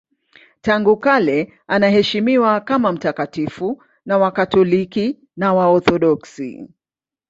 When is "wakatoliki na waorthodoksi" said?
4.17-6.67